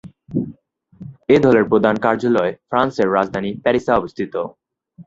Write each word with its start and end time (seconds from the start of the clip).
এই 1.29 1.39
দলের 1.45 1.65
প্রধান 1.71 1.95
কার্যালয় 2.05 2.51
ফ্রান্সের 2.69 3.07
রাজধানী 3.15 3.51
প্যারিসে 3.63 3.91
অবস্থিত। 3.93 4.33